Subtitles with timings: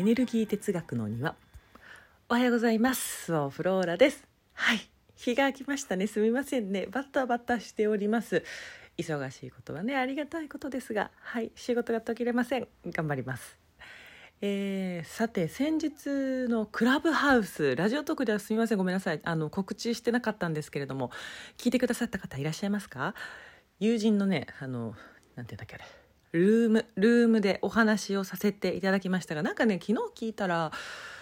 [0.00, 1.34] エネルギー哲学の庭。
[2.30, 3.26] おはようございます。
[3.26, 4.26] スオフローラです。
[4.54, 4.80] はい。
[5.14, 6.06] 日が来ましたね。
[6.06, 6.86] すみませんね。
[6.90, 8.42] バッタバッタしております。
[8.96, 11.52] 忙しいことはねありがたいことですがはい。
[11.54, 12.68] 仕事が途切れません。
[12.86, 13.58] 頑張ります。
[14.40, 18.78] えー、さて先日のクラブハウスラジオトークではすみません。
[18.78, 19.20] ごめんなさい。
[19.22, 21.10] あの告知してなかったんですけれども
[21.58, 23.14] 聞いてくださった方いらっしゃいますか？
[23.78, 24.94] 友人のねあの
[25.36, 25.84] なんていうんだっけあれ。
[26.32, 30.72] ルームルームでお話をさせていただきましたがなんかね昨日聞いたら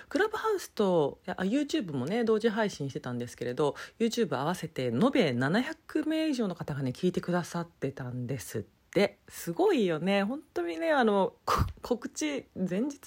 [0.08, 9.18] クラブハウスとあ YouTube もね同時配信してたんですけれど YouTube 合わせて延べ700名以上の方がね聞いてくださってたんですって。
[9.28, 10.22] すごいよね。
[10.22, 11.34] 本当にねあの
[11.82, 12.98] 告知前日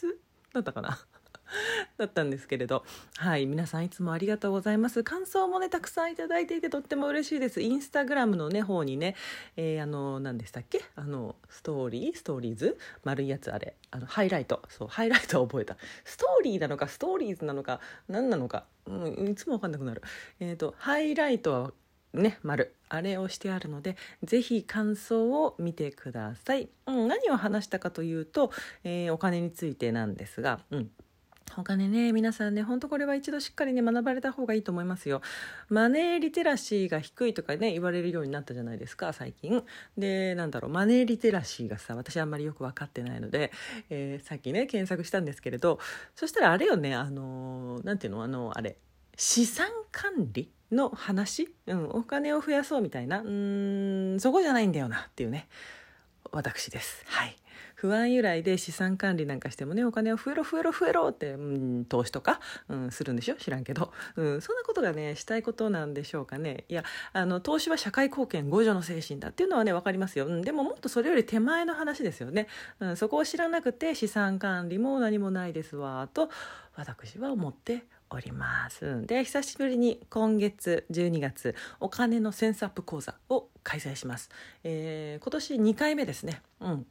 [0.53, 0.99] だったかな？
[1.97, 2.83] だったんですけれど。
[3.17, 5.03] はい皆さんいつもありがとうございます。
[5.03, 7.61] 感想もねたくさんいただいていてとっても嬉しいです。
[7.61, 9.15] インスタグラムのね方にね、
[9.55, 10.81] えー、あの何でしたっけ？
[10.95, 12.15] あのストーリー？
[12.15, 12.77] ストーリーズ？
[13.03, 13.75] 丸いやつあれ。
[13.91, 14.61] あのハイライト。
[14.69, 15.77] そうハイライトを覚えた。
[16.03, 20.01] ストーリーなのかストーリーズなのか何なのか、うん、いつも分かんなくなる。
[20.39, 21.73] えっ、ー、とハイライトは
[22.13, 22.75] ね、丸。
[22.89, 28.51] あれをしてあるのでぜひ感想を見てください、うん、何を話したかというと、
[28.83, 30.91] えー、お金についてなんですが、うん、
[31.57, 35.21] お金ね皆さんねほんとこれは一度しっかりね学ばれた方がいいと思いますよ。
[35.69, 39.63] マネーリテラシーが低いとかね言われるようになったじゃないですか最近。
[39.97, 43.51] でなんだろうマネーリテラシーがさ私あんまりよく分かってないので、
[43.89, 45.79] えー、さっきね検索したんですけれど
[46.15, 48.77] そしたらあれよねあの何ていうのあのあれ
[49.17, 55.47] 資産管理の話、うん、お金を増やそうみたいなうんそこじゃないんだよなっていうね
[56.31, 57.03] 私です。
[57.07, 57.35] はい。
[57.75, 63.35] 不安由来で資産管理なんかしてもねお金を増えろ増えろ増えろって、うん、投資とか、うん、するんでしょ？
[63.35, 66.65] 知らんけど、うん、そんなことがねしたいことなんでしょうかね。
[66.69, 66.83] いや
[67.13, 72.47] あの投資は社会貢献互助の精神だっていうのはね分かりますよ、うん、でももっとそれより手前の話ですよね、
[72.79, 76.29] うん、そこを知らなくて資産管理も何もないですわと
[76.75, 79.05] 私は思っております。
[79.05, 84.29] で久しぶりに今月12月お金のセンスアップ講座を開催します、
[84.65, 86.41] えー、今年2回目ですね。
[86.59, 86.85] うん。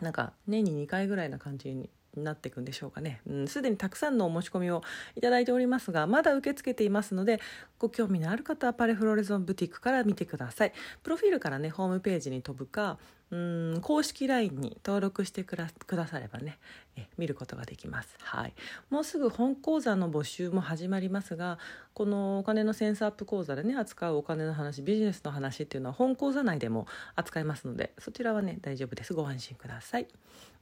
[0.00, 3.20] なんか年に2回ぐらいな感じになっていくんでしょうかね。
[3.46, 4.82] すで、ん、にたくさんのお申し込みを
[5.16, 7.40] いただいておりますがまだ受け付けていますので
[7.78, 10.72] ご興味のある方はパレフロレゾンブティックから見てください。
[11.02, 12.98] プロフィールからねホームページに飛ぶか
[13.30, 15.68] うん公式 LINE に登録してくだ
[16.08, 16.58] さればね
[16.96, 18.54] え見ることができます、はい、
[18.90, 21.58] もうすぐ本講座の募集も始まりますが
[21.94, 29.14] このお金のセンスアップ講座でね扱うお金の話ビジネスの話っていうのは本講座内でも扱いますのでそちらはね大丈夫です。
[29.14, 30.06] ご安心ください。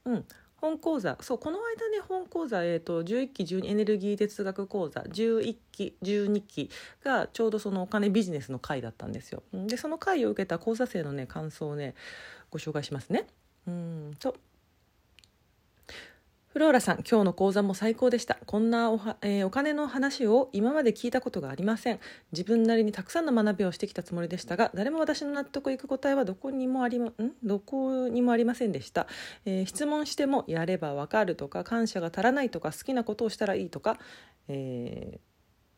[0.05, 0.25] うん。
[0.61, 6.69] 本講座そうこの間ね本講座、えーと、11期12エネルギー哲学講座11期12期
[7.03, 9.43] がちょうどそのお金ビジネスの回だったんですよ。
[9.53, 11.95] でその回を受けた講座生のね感想をね
[12.51, 13.27] ご紹介しますね。
[13.67, 14.35] うんと
[16.49, 18.39] フローラさん、今日の講座も最高でした。
[18.47, 21.99] こんなお、えー、お金の話を今まで聞いたことがありません。
[22.31, 27.13] 自分なりにたくさんの学びをしてきたつもりでしたが、誰も私の納得いく答えはどこにもありま、ん？
[27.43, 29.05] どこにもありませんでした。
[29.45, 33.99] えー、質問しても、やればわかるとか、感謝が足らないとか、好きなことをしたらいいとか、
[34.47, 35.19] えー、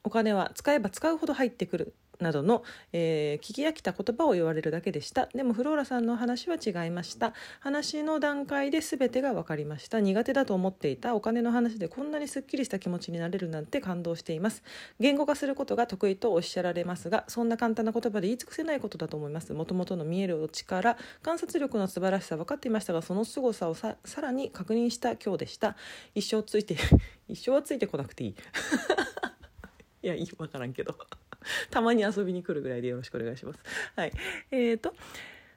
[0.05, 5.27] お金は使えば使うほど入ってくるなどの、えー、聞き飽きた言葉を言われるだけでした。
[5.33, 7.33] でもフローラさんの話は違いました。
[7.59, 9.99] 話の段階で全てが分かりました。
[9.99, 11.15] 苦手だと思っていた。
[11.15, 14.63] お金の話でこんなにすっきりした気持ちになれるなんて感動しています。
[14.99, 19.53] 言語化することが得意とおっしゃられますがそんな簡単な言葉で言い尽くせないことだと思います。
[19.53, 25.75] もともとの見える力観察力の素晴らしさ分かっていましたがその凄さをさらに確認した今日でした。
[26.15, 26.75] 一生ついて
[27.27, 28.35] 一生はついてこなくていい。
[30.03, 30.95] いやいい分からんけど。
[31.69, 33.59] たまに遊びに来るぐらいでよろしくお願いします。
[33.95, 34.11] はい。
[34.51, 34.93] えーと、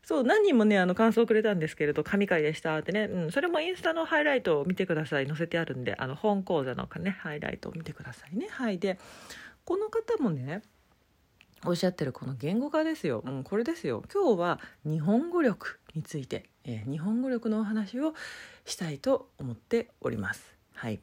[0.02, 5.26] そう何人もねあの感想をくれたんですけれど神回でしたってね、うん、それもインスタのハイライトを見てください。
[5.26, 8.48] 載せてあるんであの本講座のねハイライトを見てくださいね。
[8.50, 8.78] はい。
[8.78, 8.98] で
[9.64, 10.62] この方もね
[11.66, 14.02] おっしゃってるこの言語化ですよ、うん、これですよ。
[14.12, 18.14] 今日は日本語力について、えー、日本語力のお話を
[18.66, 20.54] したいと思っております。
[20.74, 21.00] はい。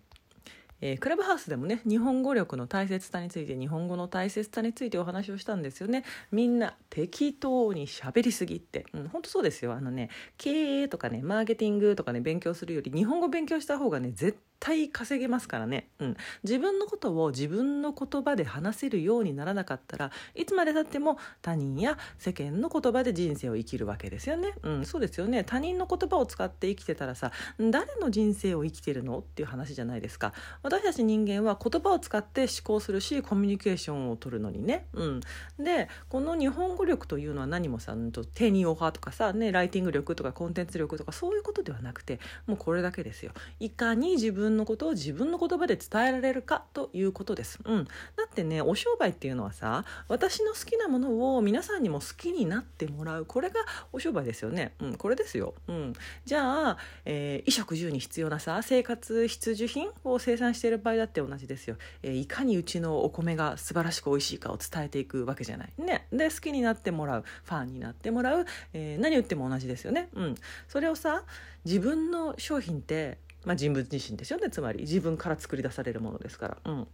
[0.81, 6.03] えー、クラブハウスでもね日本語力の大切さについて日本語の大切さについてお話をしたんですよね。
[6.31, 9.73] みんな適当に喋りすぎって、うん、本当そうですよ。
[9.73, 25.43] あのね経営とかねマーケティングとかね勉強するより日本語勉強した方がね絶対稼げますからね、うん、自分のことを自分の言葉で話せるようにならなかったらいつまでたっても他人や世間の言葉で人生を生きるわけですよね、うん、そうですよね。
[25.43, 29.19] 他人の言葉を使って生きてたらさ誰の人生を生きてるの？
[29.19, 30.33] っていう話じゃないですか。
[30.71, 35.19] 私たち人間は言葉を使って思考するしコミュニケーションを取るのにね、うん、
[35.59, 37.93] でこの日本語力というのは何もさ
[38.33, 43.33] 手にオファーとかさ、ね、ライティング力とかコンテンツ力とかそういうことではなくてもうこれだけですよ。
[43.59, 47.91] いかに自分のことを自分の言葉で伝えられるかということです、うん、だ
[48.25, 53.25] ってねお商売っていうのはさ私の好きなものを皆さんにも好きになってもらう。
[53.25, 53.55] これが
[53.91, 55.93] お商売ですよね、うん、これですよ、うん、
[56.25, 65.69] じゃあ、えー、衣食住に必要なさ生活必需品を生産している場合だって同じですよ、えー、いかにうちのお米が素晴らしく美味しいかを伝えていくわけじゃない。
[65.79, 66.07] ね。
[66.11, 67.23] で好きになってもらう。
[67.43, 70.09] ファンになってもらう、えー、何言っても同じですよね。
[70.13, 70.35] うん。
[70.67, 71.23] それをさ
[71.65, 74.51] 自分の商品ってまあ、人物自身ですよね。
[74.51, 76.87] つまり自分から作り出されるものですから、うん、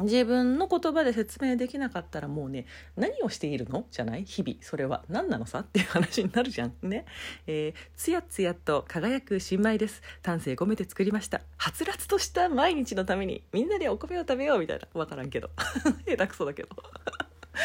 [0.00, 2.66] 自分の言葉で説明できなかったらもうね
[2.96, 3.86] 何をしているの？
[3.90, 4.24] じゃない？
[4.24, 4.58] 日々。
[4.60, 5.04] それは。
[5.08, 5.60] 何なのさ？
[5.60, 6.72] っていう話になるじゃん。
[6.82, 7.06] ね。
[7.46, 10.02] えー、つやつやと輝く新米です。
[10.22, 11.40] 丹精込めて作りました。
[11.56, 14.86] はつらつとした毎日のためにみんなでお米を食べようみたいな。
[14.92, 15.50] 分からんけど。
[16.06, 16.68] 下手くそだけど。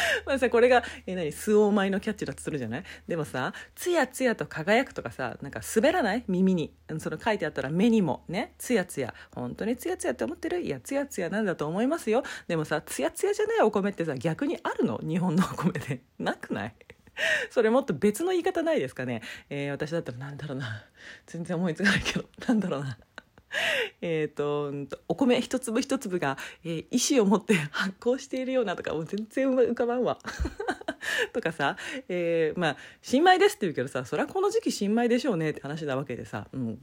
[0.26, 1.32] まあさこれが、え、何？
[1.32, 2.84] スオーマイのキャッチだとするじゃない？
[3.08, 6.24] でもさつやつやと輝くとかさなんか滑らない？
[6.28, 6.74] 耳に。
[7.00, 8.24] その書いてあったら目にも。
[8.28, 8.54] ね？
[8.58, 9.14] つやつや。
[9.34, 10.62] 本当につやつやって思ってる？
[10.62, 12.24] いやつやつやなんだと思いますよ。
[12.48, 13.60] でもさつやつやじゃない？
[13.62, 15.00] お米ってさ逆にあるの？
[15.04, 16.02] 日本のお米で。
[16.20, 16.76] なくない？
[17.52, 20.86] それもっと別の言い方ないですかね、えー、私だったらなんだろうな。
[21.28, 22.26] 全然思いつかないけど。
[22.48, 22.98] なんだろうな。
[24.02, 24.72] えっと
[25.08, 30.18] お米一粒一粒が、えー、意志を持って発酵しているようなとかもう全然浮かばんわ。
[31.34, 31.78] とかさ、
[32.08, 36.80] えー、まあ新米ですって言うけどさそりゃこの時期新米でしょうねって話なわけでさ、うん、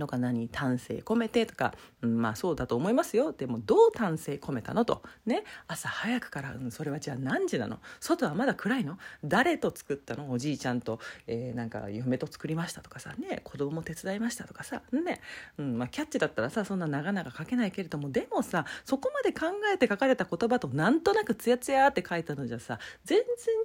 [0.00, 3.32] のか何丹精込めてとか、うん、まあそうだと思いますよ。
[3.32, 5.02] でもどう丹精込めたのと。
[5.26, 5.44] ね。
[5.68, 7.78] 朝早くから、うん、それはじゃあ何時なの？
[8.00, 8.98] 外はまだ暗いの？
[9.24, 10.32] 誰と作ったの？
[10.32, 10.98] おじいちゃんと、
[11.28, 13.14] えー、なんか嫁と作りましたとかさ。
[13.18, 13.42] ね。
[13.44, 14.82] 子供も手伝いましたとかさ。
[14.92, 15.20] ね、
[15.58, 18.10] うんまあ、キャッチだったらさそんな長々書けないけれども。
[18.10, 23.20] でもさそこまで考えて書かれた言葉となんとなくツヤツヤって書いたのじゃさ全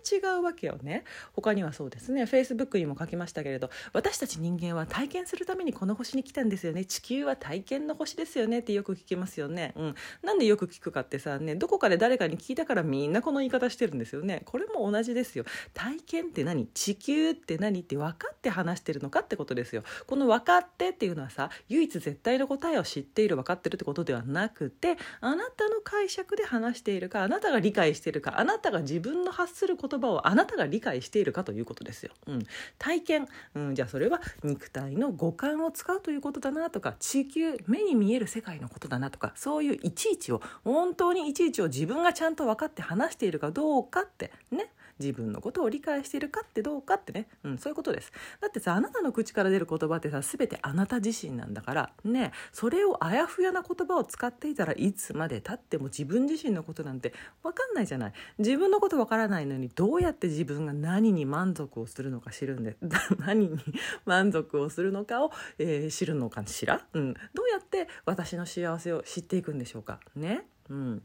[0.09, 1.03] 然違うわけよね。
[1.33, 2.25] 他にはそうですね。
[2.25, 6.83] フェイスブックにも書きましたけれど私たち人間は体験するためにこの星に来たんですよね。
[6.83, 14.41] 地球は体験の星ですよねってよく聞きますよね、うん、なんでよく聞くかってさねどこかで誰かに聞いたからみんなこの言い方してるんですよね。
[14.45, 15.45] これも同じですよ。
[15.73, 16.67] 体験って何？
[16.67, 19.83] 地球って何って分かって話してるのかってことですよ。
[20.07, 32.43] この分かってっていうのはさ唯一絶対の答えを知っている分かってるってことではなくてあなたの解釈で話しているかあなたが理解しているかあなたが自分の発する言葉をあなたが理解しているかということですよ、うん、
[32.77, 44.71] 体験、うん、じゃあそれは肉体の五感を使うということだなとか地球目に見える世界のことだなとかそういういちいちを本当にいちいちを自分がちゃんと分かって話しているかどうかってね。
[44.99, 48.11] 自分のことを理解しているかってどうかってね、うん、そういうことです。
[48.41, 51.91] だってさあなたの口から出る言葉ってさ全てあなた自身なんだから。
[52.03, 57.13] ねそれをあやふやな言葉を使っていたらいつまでたっても自分自身のことなんて
[57.43, 58.13] 分かんないじゃない。
[58.37, 62.77] 自分のこと分からないのにどうやって自分が何に満足をするのか知るんで
[63.19, 63.59] 何に
[64.05, 69.99] 満足をするのかを、えー、知るのかしら、うん、どうやって私の幸せを知っていくんでしょうか。
[70.15, 70.47] ね。
[70.69, 71.03] うん。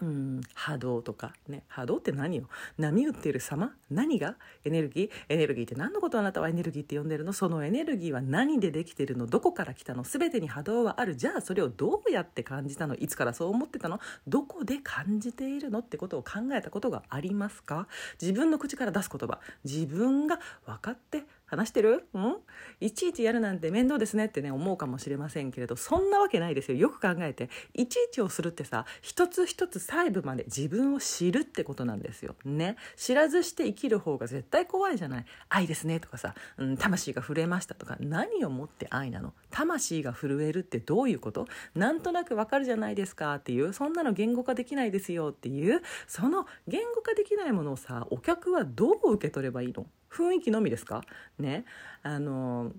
[0.00, 1.64] うん、波動とかね。
[1.66, 2.48] 波動って何よ？
[2.78, 3.74] 波打ってる様？
[3.90, 4.36] 何が？
[4.64, 5.10] エネルギー？
[5.28, 7.32] エネルギーって何のことあなたはエネルギーって呼んでるの？
[7.32, 9.26] そのエネルギーは何でできてるの？
[9.26, 10.04] どこから来たの？
[10.04, 11.16] 全てに波動はある。
[11.16, 12.94] じゃあそれをどうやって感じたの？
[12.94, 13.98] いつからそう思ってたの？
[14.28, 15.80] どこで感じているの？
[15.80, 17.88] ってことを考えたことがありますか？
[18.22, 19.40] 自分の口から出す言葉。
[19.64, 22.06] 自分が分かって話してる？
[22.14, 22.36] ん？
[22.80, 26.78] いちいちやるなんて面倒ですねってね思うかもしれませんけれどそんなわけないですよ。
[26.78, 27.50] よく考えて。
[27.74, 32.36] いちいちをするってさ一つ一つ細部まで自分を知るってことなんですよ。
[32.44, 32.76] ね。
[32.96, 35.24] 知らずして生きる方が絶対怖いじゃない。
[35.48, 39.32] 愛ですねとかさ、うん、魂が震えましたとか何をもって愛なの？
[39.50, 41.46] 魂が震えるってどういうこと？
[41.74, 49.86] なんとなくわかるじゃないですかっていうそんなの言語化できないですよっていうその言語化できないものをさお客はどう受け取ればいいの？
[50.10, 51.02] 雰囲気のみですか？
[51.38, 51.64] ね
[52.02, 52.72] あの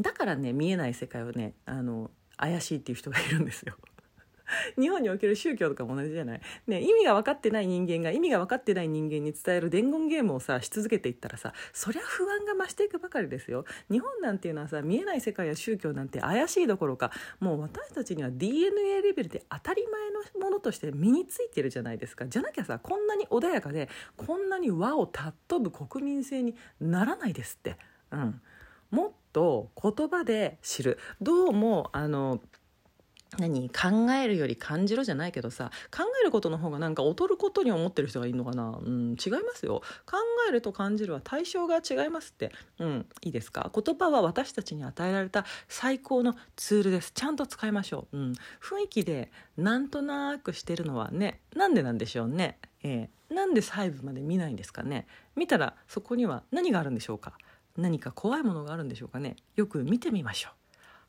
[0.00, 3.76] だからね見えない世界はねあの怪しいっていう人がいるんですよ。
[4.78, 13.64] 日本における宗教とかも同じじゃない、ね、意味が分かってない人間が意味が分かってない人間に伝える伝言ゲームをさし続けていったらさそりゃ不安が増していくばかりですよ。
[13.90, 17.10] 日本なんていうのはさ見えない世界や宗教なんて怪しいどころか
[17.40, 22.26] もう私たちには DNA レベルで当たり前のものとして身についてるじゃないですか。
[22.26, 27.76] じゃなきゃさこんなに穏やかでこんなに和を尊ぶ国民性にならないですって。
[28.10, 28.40] うん、
[28.90, 30.98] もっと言葉で知る。
[31.20, 32.40] どうもあの
[33.38, 33.70] 何？
[33.70, 38.78] 考えるより感じろじゃないけどさ考えることの方がなんか劣ることに思ってる人がいるのかな？
[38.80, 39.82] うん違いますよ。
[40.06, 42.52] 考えると感じるは対象が違いますって。
[42.78, 43.70] うんいいですか？
[43.74, 47.12] 言葉は私たちに与えられた最高のツールです。
[47.12, 52.58] ちゃんと使いましょう、うん、雰囲気でなんとなくしてるのはねなんでなんでしょうね？
[52.82, 55.06] えー、なんで細部まで見ないんですかね？
[55.36, 57.32] 見たらそこには何があるんでしょうか？
[57.76, 59.36] 何か怖いものがあるんでしょうかね？
[59.56, 60.52] よく見てみましょう。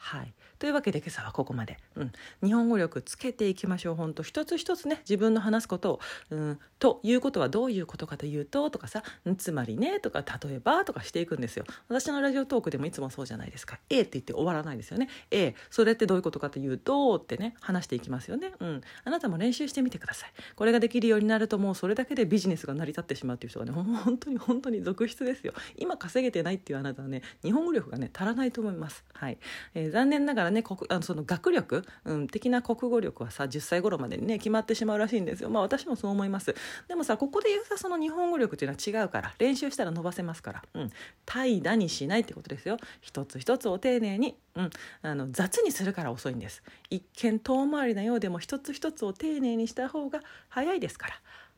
[0.05, 0.35] はい。
[0.59, 2.11] というわけで今朝はここまで、うん、
[2.43, 3.95] 日本語力つけていきましょう。
[3.95, 4.99] 本当一つ一つね。
[4.99, 9.01] 自分の話すことを、うん、ということはどういうことかというととかさ
[9.39, 11.65] つまりねとか例えばとかしていくんですよ。
[11.89, 13.79] 私のラジオトークでもいつもそうじゃないですか。
[13.89, 15.09] A って言って終わらないですよね。
[15.31, 18.51] A それってどういうことかというとってね話していきますよね。
[18.59, 18.81] うん。
[19.05, 20.29] あなたも練習してみてください。
[20.55, 25.53] これができるようになるともうそれだけでビジネスが成り立ってしまうっていう人がね本当に本当に続出ですよ。
[25.77, 29.03] 今稼げてないっていうあなたはね日本語力がね足らないと思います。
[29.13, 29.39] はい、
[29.73, 35.49] えー、残念ながらね国あのその学力、うん、的な国語力はさ10歳頃までにね決まってしまうらしいんですよ。
[35.49, 36.53] まあ私もそう思います。
[36.89, 40.91] でもさここで言うさその日本語力っていうのは違うから練習したら伸ばせますから、うん、
[41.25, 42.75] 怠惰にしないってことですよ。
[42.99, 44.69] 一つ一つを丁寧に、うん、
[45.01, 46.61] あの雑にするから遅いんです。
[46.89, 51.13] 一見遠回りなようでも一つ一つを丁寧にした方が早いですから。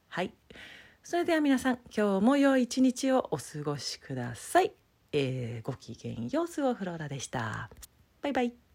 [0.10, 0.32] はい。
[1.04, 4.74] それでは皆さん今日も良い一日をお過ごしください、
[5.14, 7.70] えー、ごきげんようスオフローラでした。
[8.28, 8.67] バイバイ